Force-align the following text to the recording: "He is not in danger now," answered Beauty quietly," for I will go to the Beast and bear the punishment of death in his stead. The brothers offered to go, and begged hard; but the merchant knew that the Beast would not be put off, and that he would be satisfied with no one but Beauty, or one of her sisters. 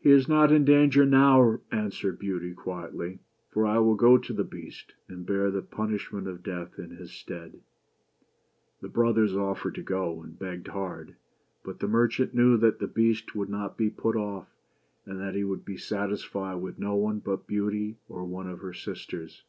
"He 0.00 0.10
is 0.10 0.28
not 0.28 0.50
in 0.50 0.64
danger 0.64 1.06
now," 1.06 1.60
answered 1.70 2.18
Beauty 2.18 2.52
quietly," 2.52 3.20
for 3.52 3.64
I 3.64 3.78
will 3.78 3.94
go 3.94 4.18
to 4.18 4.32
the 4.32 4.42
Beast 4.42 4.94
and 5.06 5.24
bear 5.24 5.52
the 5.52 5.62
punishment 5.62 6.26
of 6.26 6.42
death 6.42 6.80
in 6.80 6.90
his 6.90 7.12
stead. 7.12 7.60
The 8.80 8.88
brothers 8.88 9.36
offered 9.36 9.76
to 9.76 9.84
go, 9.84 10.20
and 10.20 10.36
begged 10.36 10.66
hard; 10.66 11.14
but 11.64 11.78
the 11.78 11.86
merchant 11.86 12.34
knew 12.34 12.56
that 12.56 12.80
the 12.80 12.88
Beast 12.88 13.36
would 13.36 13.48
not 13.48 13.76
be 13.76 13.88
put 13.88 14.16
off, 14.16 14.48
and 15.04 15.20
that 15.20 15.36
he 15.36 15.44
would 15.44 15.64
be 15.64 15.76
satisfied 15.76 16.56
with 16.56 16.80
no 16.80 16.96
one 16.96 17.20
but 17.20 17.46
Beauty, 17.46 17.98
or 18.08 18.24
one 18.24 18.48
of 18.48 18.58
her 18.62 18.72
sisters. 18.74 19.44